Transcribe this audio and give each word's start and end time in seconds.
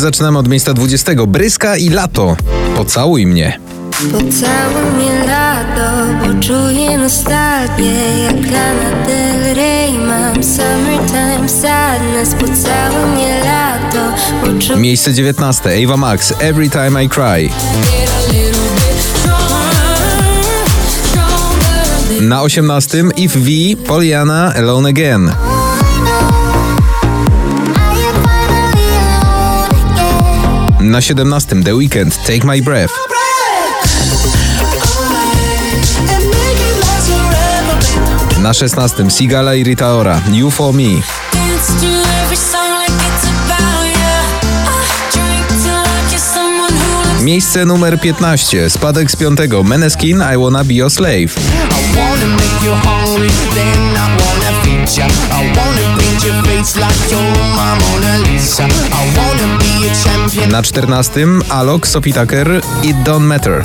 Zaczynamy 0.00 0.38
od 0.38 0.48
miejsca 0.48 0.74
20. 0.74 1.12
Bryska 1.26 1.76
i 1.76 1.88
lato. 1.88 2.36
Pocałuj 2.76 3.26
mnie. 3.26 3.58
Pocałuj 4.12 4.92
mnie 4.96 5.26
lato, 5.26 5.90
bo 6.20 6.42
czuję 6.42 6.98
nostalgię 6.98 7.92
Jak 8.24 8.52
Lana 8.52 9.06
Del 9.06 9.54
Rey 9.54 9.98
mam 9.98 10.44
summertime 10.44 11.48
sadness 11.48 12.34
Pocałuj 12.34 13.10
mnie 13.14 13.44
lato, 13.44 14.16
bo 14.40 14.60
czuję 14.60 14.78
Miejsce 14.78 15.14
19. 15.14 15.70
Ava 15.84 15.96
Max. 15.96 16.32
Every 16.40 16.70
time 16.70 17.04
I 17.04 17.08
cry. 17.08 17.50
Na 22.20 22.42
18. 22.42 23.12
If 23.16 23.32
V. 23.32 23.76
Poliana. 23.76 24.52
Alone 24.56 24.86
again. 24.86 25.24
Na 30.80 31.00
17. 31.00 31.64
The 31.64 31.72
Weekend. 31.72 32.12
Take 32.24 32.44
my 32.44 32.60
breath. 32.60 32.92
Na 38.42 38.52
16. 38.52 39.10
Sigala 39.10 39.56
i 39.56 39.62
Rita 39.62 39.94
Ora. 39.94 40.20
You 40.30 40.50
for 40.50 40.72
me. 40.74 41.02
Miejsce 47.30 47.64
numer 47.64 48.00
15. 48.00 48.70
Spadek 48.70 49.10
z 49.10 49.16
piątego. 49.16 49.62
Meneskin. 49.62 50.22
I 50.34 50.36
wanna 50.36 50.64
be 50.64 50.74
your 50.74 50.90
slave. 50.90 51.34
Na 60.48 60.62
14. 60.62 61.40
Alok, 61.48 61.86
Sophie 61.86 62.12
Tucker. 62.12 62.60
It 62.82 62.96
don't 63.04 63.24
matter. 63.24 63.62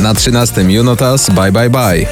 Na 0.00 0.14
13. 0.14 0.70
Junotas. 0.70 1.30
Bye 1.30 1.52
bye 1.52 1.70
bye. 1.70 2.06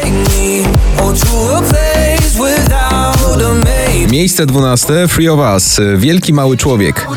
Miejsce 4.13 4.47
12. 4.47 5.09
Free 5.09 5.29
of 5.29 5.41
Us. 5.55 5.81
Wielki 5.97 6.33
mały 6.33 6.57
człowiek. 6.57 6.95
Tak. 6.95 7.09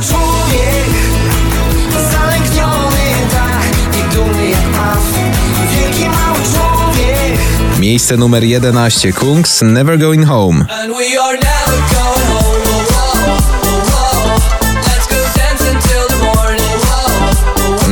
Miejsce 7.80 8.18
numer 8.18 8.44
11. 8.44 9.14
Kungs. 9.14 9.62
Never 9.62 10.00
going 10.00 10.28
home. 10.28 10.66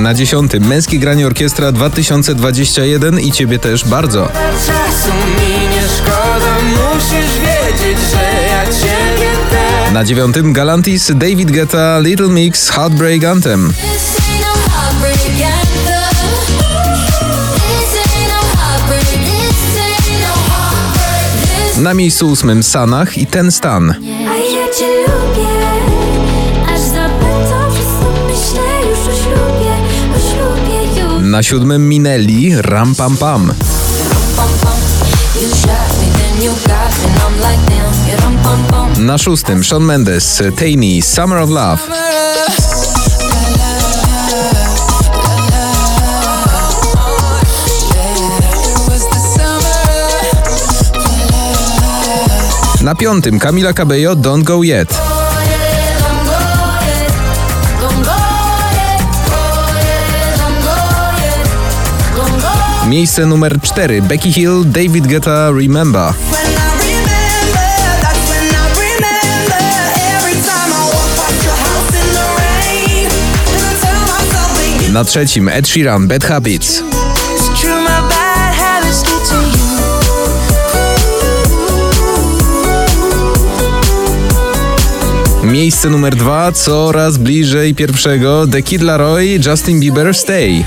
Na 0.04 0.14
10. 0.14 0.52
Męskie 0.60 1.00
granie 1.00 1.28
orkiestra 1.28 1.72
2021 1.72 3.20
i 3.20 3.32
ciebie 3.32 3.60
też 3.60 3.86
bardzo. 3.86 4.30
Czasu 4.68 5.14
mi 5.14 5.68
nie 5.68 5.82
szkoda, 5.98 6.56
musisz 6.62 7.40
wiedzieć, 7.40 7.98
że 8.12 8.48
ja 8.48 8.66
ciebie 8.66 9.32
też. 9.50 9.94
Na 9.94 10.04
9. 10.04 10.36
Galantis, 10.44 11.12
David 11.16 11.52
Guetta, 11.52 12.00
Little 12.00 12.28
Mix, 12.28 12.70
Heartbreak 12.70 13.24
Anthem. 13.24 13.74
Na 21.78 21.94
miejscu 21.94 22.32
8. 22.32 22.64
Sanach 22.64 23.18
i 23.18 23.28
Ten 23.28 23.52
Stan. 23.52 23.96
Like 37.42 37.60
damn, 37.68 37.94
you 38.08 38.16
rum 38.22 38.38
pum 38.44 38.62
pum. 38.68 39.06
Na 39.06 39.18
6. 39.18 39.64
Shawn 39.64 39.84
Mendes, 39.84 40.42
Tainy, 40.56 41.02
Summer 41.02 41.38
of 41.38 41.50
Love. 41.50 41.82
Na 52.84 52.94
5. 52.94 53.40
Camila 53.40 53.74
Cabello, 53.74 54.14
Don't 54.16 54.44
Go 54.44 54.62
Yet. 54.62 55.13
Miejsce 62.94 63.26
numer 63.26 63.60
4. 63.62 64.02
Becky 64.02 64.32
Hill, 64.32 64.64
David 64.66 65.08
Guetta, 65.08 65.52
Remember. 65.52 66.14
Na 74.92 75.04
trzecim 75.04 75.50
Ed 75.50 75.68
Sheeran, 75.68 76.08
Bad 76.08 76.24
Habits. 76.24 76.84
Miejsce 85.44 85.90
numer 85.90 86.16
dwa, 86.16 86.52
coraz 86.52 87.18
bliżej 87.18 87.76
pierwszego 87.76 88.48
The 88.48 88.62
Kid 88.62 88.82
Laroi, 88.82 89.40
Justin 89.46 89.80
Bieber, 89.80 90.14
Stay. 90.14 90.66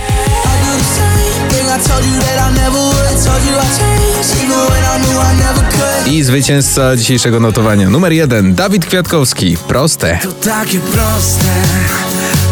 I 6.06 6.22
zwycięzca 6.22 6.96
dzisiejszego 6.96 7.40
notowania 7.40 7.90
numer 7.90 8.12
jeden 8.12 8.54
Dawid 8.54 8.86
Kwiatkowski. 8.86 9.56
Proste. 9.68 10.18
To 10.22 10.32
takie 10.32 10.78
proste. 10.80 11.52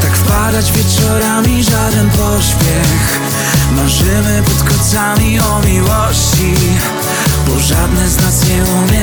Tak 0.02 0.12
wpadać 0.12 0.72
wieczorami 0.72 1.64
żaden 1.64 2.10
pośpiech. 2.10 3.20
Marzymy 3.76 4.42
pod 4.42 4.68
kocami 4.68 5.40
o 5.40 5.60
miłości, 5.66 6.54
bo 7.46 7.60
żadne 7.60 8.08
z 8.08 8.16
nas 8.16 8.48
nie 8.48 8.64
umie 8.64 8.93